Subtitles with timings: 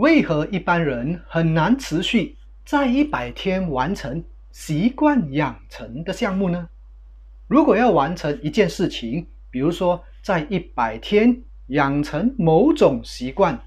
[0.00, 6.70] 为何一般人很难持续在一百天完成习惯养成的项目呢？
[7.46, 13.60] 如果要完成一件事情，比如说在一百天养成某种习惯，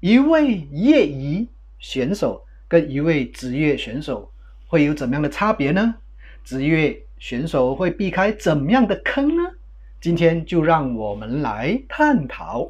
[0.00, 1.46] 一位业余
[1.78, 4.32] 选手跟一位职业选手
[4.66, 5.94] 会有怎么样的差别呢？
[6.42, 9.44] 职业选手会避开怎么样的坑呢？
[10.00, 12.68] 今天就让我们来探讨。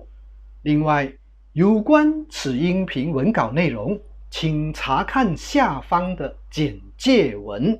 [0.61, 1.11] 另外，
[1.55, 7.79] 有关此音频文稿内容，请查看下方的简介文。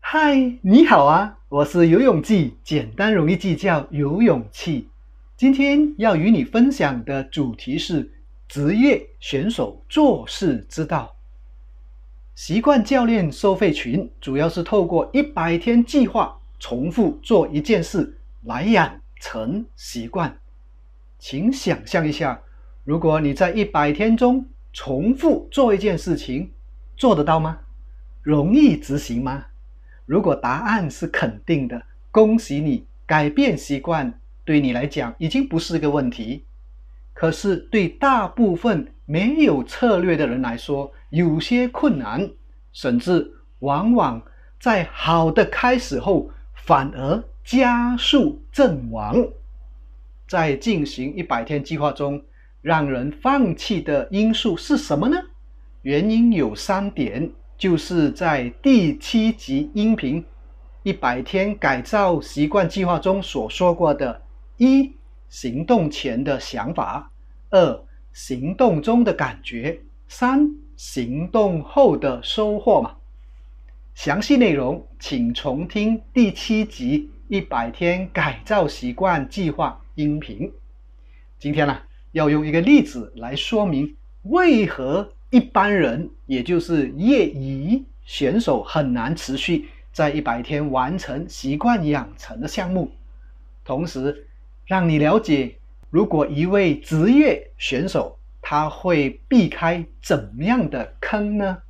[0.00, 4.88] 嗨，你好啊，我是游泳记，简单容易记叫游泳器。
[5.36, 8.10] 今天要与你分享的主题是
[8.48, 11.14] 职业选手做事之道。
[12.34, 20.36] 习惯教练收费群主要是透过一百天计划，重复做一件事来养成习惯。
[21.16, 22.42] 请想象一下，
[22.82, 26.50] 如果你在一百天中重复做一件事情，
[26.96, 27.60] 做得到吗？
[28.20, 29.46] 容易执行吗？
[30.04, 36.44] 如果答案是肯定的，恭喜你，改变习惯对你来讲已经不是个问题。
[37.12, 42.30] 可是对大部分没有策略的人来说，有些困难，
[42.72, 44.22] 甚至往往
[44.58, 49.16] 在好的开始后反而加速阵亡。
[50.26, 52.22] 在进行一百天计划中，
[52.62, 55.16] 让人放弃的因素是什么呢？
[55.82, 60.22] 原因有三点，就是在第七集音频
[60.82, 64.22] 《一百天改造习惯计划》中所说过的：
[64.56, 64.92] 一、
[65.28, 67.10] 行动前的想法；
[67.50, 70.50] 二、行动中的感觉；三。
[70.76, 72.96] 行动后的收获嘛，
[73.94, 76.98] 详细内容请重听第七集
[77.28, 80.52] 《一百天改造习惯计划》音频。
[81.38, 81.78] 今天呢，
[82.10, 92.90] 要用一个例子来说明为何一般人，也就是业余选手很难持续在一百天完成习惯养成的项目，
[93.64, 94.26] 同时
[94.66, 95.54] 让你了解，
[95.94, 98.18] 如果一位职业选手。
[98.46, 101.62] 他会避开怎样的坑呢？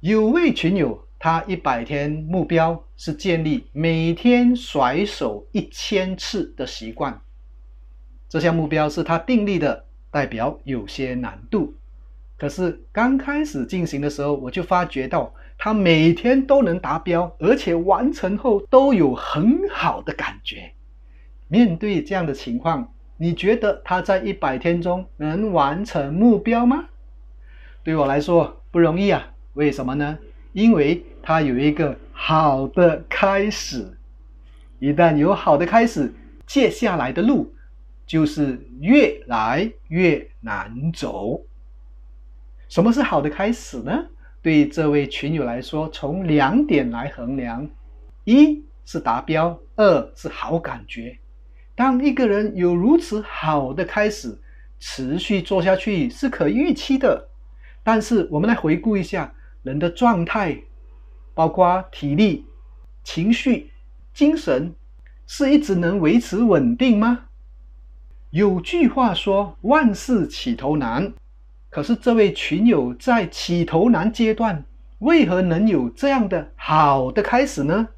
[0.00, 7.20] 有位群友，他一百天目标是建立每天甩手一千次的习惯。
[8.30, 11.74] 这项目标是他定立的，代表有些难度。
[12.38, 20.72] 可是刚开始进行的时候，我就发觉到他每天都能达标，而且完成后都有很好的感觉。
[21.52, 22.90] 面对这样的情况。
[23.18, 26.86] 你觉得他在一百天中能完成目标吗？
[27.84, 29.34] 对我来说不容易啊！
[29.52, 30.18] 为什么呢？
[30.54, 33.86] 因为他有一个好的开始。
[34.78, 36.10] 一旦有好的开始，
[36.46, 37.54] 接下来的路
[38.06, 41.38] 就是越来越难走。
[42.70, 44.06] 什么是好的开始呢？
[44.40, 47.68] 对这位群友来说，从两点来衡量：
[48.24, 51.18] 一是达标，二是好感觉。
[51.74, 54.38] 当一个人有如此好的开始，
[54.78, 57.28] 持续做下去是可预期的。
[57.82, 60.56] 但是，我们来回顾一下人的状态，
[61.34, 62.46] 包括体力、
[63.02, 63.70] 情绪、
[64.12, 64.74] 精神，
[65.26, 67.26] 是一直能维持稳定吗？
[68.30, 71.12] 有句话说：“万事起头难。”
[71.70, 74.64] 可是，这位群友在起头难阶段，
[74.98, 77.88] 为何能有这样的好的开始呢？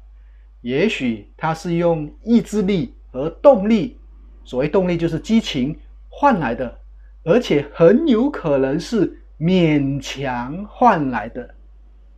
[0.61, 2.93] 也许他是用意志力。
[3.15, 3.97] 和动力，
[4.43, 5.73] 所谓动力就是激情
[6.09, 6.77] 换来的，
[7.23, 11.55] 而且很有可能是勉强换来的。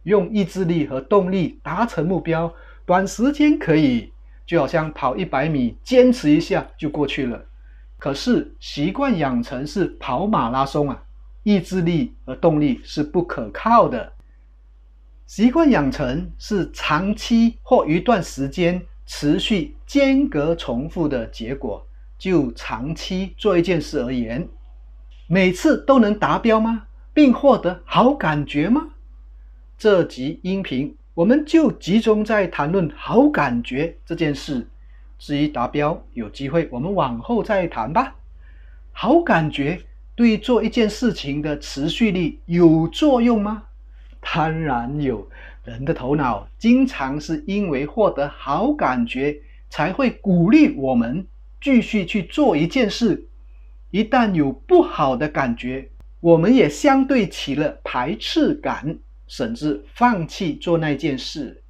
[0.02, 2.52] 用意志力和动力达成目标，
[2.84, 4.12] 短时间可以，
[4.44, 7.46] 就好像跑一百米，坚持一下就过去了。
[8.00, 11.04] 可是习惯养成是跑马拉松啊，
[11.44, 14.14] 意志力和动力是不可靠的。
[15.28, 18.82] 习惯养成是长期或一段时间。
[19.08, 21.88] 持续间隔重复的结果，
[22.20, 24.48] 就长期做一件事而言，
[25.28, 26.84] 每次都能达标吗？
[27.14, 28.90] 并获得好感觉吗？
[29.78, 34.68] 这集音频我们就集中在谈论好感觉这件事。
[35.18, 38.16] 至于达标，有机会我们往后再谈吧。
[38.92, 39.82] 好感觉
[40.16, 43.64] 对做一件事情的持续力有作用吗？
[44.20, 45.28] 当然有。
[45.68, 49.38] 人的头脑经常是因为获得好感觉，
[49.70, 51.28] 才会鼓励我们
[51.60, 53.28] 继续去做一件事。
[53.92, 55.90] 一旦有不好的感觉，
[56.22, 58.98] 我们也相对起了排斥感，
[59.28, 61.62] 甚至放弃做那件事。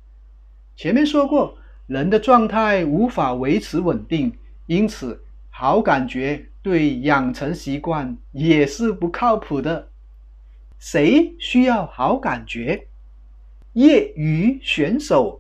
[0.75, 1.57] 前面说过，
[1.87, 4.31] 人的状态无法维持稳定，
[4.67, 9.89] 因此好感觉对养成习惯也是不靠谱的。
[10.77, 12.85] 谁需要好感觉？
[13.77, 15.39] 业余选手，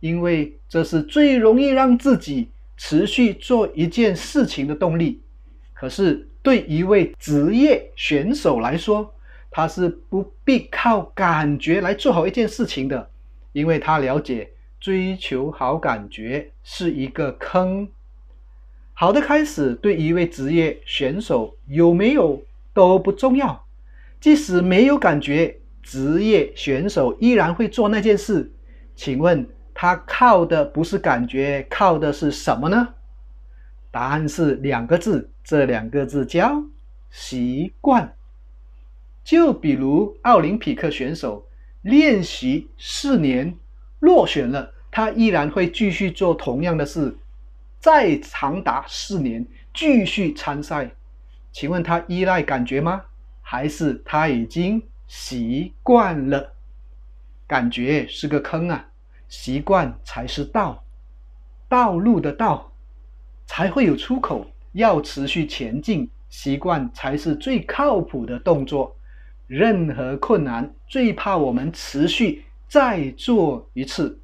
[0.00, 5.20] 因为这是最容易让自己持续做一件事情的动力。
[5.72, 9.14] 可是对一位职业选手来说，
[9.52, 13.08] 他是不必靠感觉来做好一件事情的，
[13.52, 14.50] 因为他了解
[14.80, 17.86] 追求好感觉是一个坑。
[18.94, 22.42] 好的开始对一位职业选手有没有
[22.74, 23.64] 都不重要，
[24.20, 28.52] 即使没有感觉，职业选手依然会做那件事。
[28.96, 32.88] 请问他靠的不是感觉，靠的是什么呢？
[33.92, 36.64] 答案是两个字，这两个字叫
[37.08, 38.12] 习惯。
[39.22, 41.46] 就比如奥林匹克选手
[41.82, 43.56] 练习四年
[44.00, 47.16] 落选了，他依然会继续做同样的事，
[47.78, 50.90] 再长达四年继续参赛。
[51.52, 53.02] 请问他依赖感觉吗？
[53.40, 56.52] 还是他已经习惯了？
[57.46, 58.88] 感觉是个坑啊，
[59.28, 60.84] 习惯才是道，
[61.68, 62.72] 道路的道
[63.46, 64.46] 才会有出口。
[64.72, 68.94] 要持续前进，习惯才是最靠谱的动作。
[69.46, 74.20] 任何困难最怕我们持续再做一次。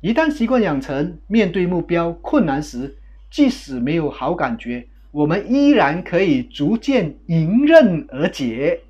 [0.00, 2.96] 一旦习惯养成，面对目标困难时，
[3.30, 8.82] 即使没有好感觉，我们依然可以逐渐迎刃而解。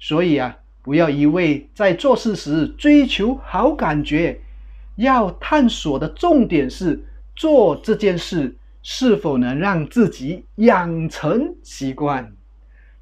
[0.00, 4.40] 所以啊，不要一味在做事时追求好感觉，
[4.96, 12.32] 要探索的重点是做这件事是否能让自己养成习惯。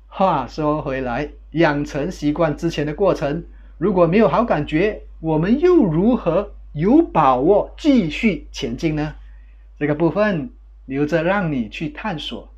[0.07, 1.31] 话说回来。
[1.55, 3.43] 养成习惯之前的过程，
[3.77, 9.15] 如果没有好感觉，我们又如何有把握继续前进呢？
[9.77, 10.49] 这个部分
[10.87, 12.49] 留着让你去探索。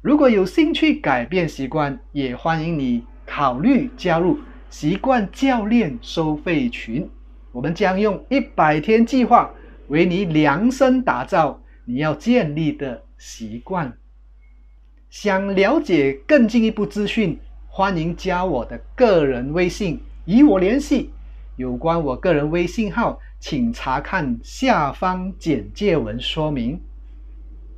[0.00, 4.40] 如果有兴趣改变习惯，也欢迎你考虑加入
[4.72, 7.06] 习惯教练收费群。
[7.52, 9.50] 我们将用一百天计划
[9.88, 13.92] 为你量身打造你要建立的习惯。
[15.10, 17.38] 想了解更进一步资讯。
[17.68, 21.10] 欢迎加我的个人微信与我联系。
[21.56, 26.80] 有关我个人微信号，请查看下方简介文说明。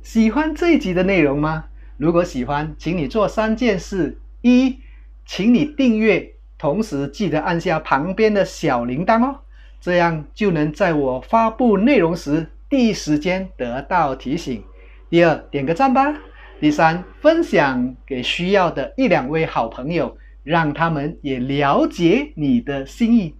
[0.01, 1.65] 喜欢这一集的内容吗？
[1.97, 4.79] 如果喜欢，请你做三件事：一，
[5.25, 9.39] 请你订阅，同时记得按下旁边的小铃铛哦，
[9.79, 14.63] 这样就能在我发布内容时第一时间得到提醒。
[15.09, 16.15] 第二，点个赞吧。
[16.59, 23.35] 第三，分享给需要的一两位好朋友，让他们也了解你的心意。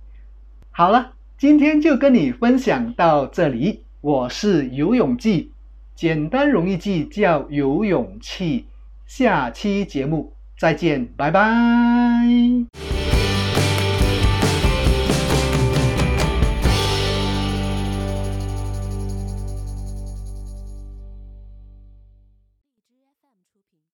[0.70, 3.84] 好了，今天就跟你分享到这里。
[4.02, 5.52] 我是游泳记，
[5.96, 8.68] 简单容易记，叫有勇气。
[9.08, 12.95] 下期节目再见，拜拜。